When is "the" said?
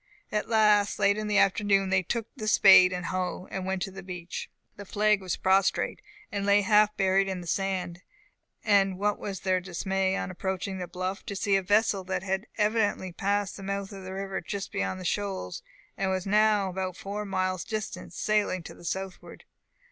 1.27-1.37, 2.35-2.47, 3.91-4.01, 4.75-4.83, 7.41-7.45, 10.79-10.87, 13.57-13.61, 14.03-14.13, 14.99-15.05, 18.73-18.83